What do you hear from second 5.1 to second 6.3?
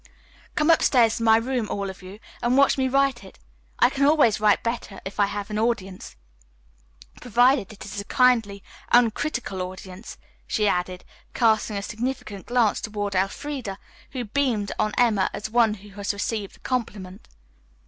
I have an audience;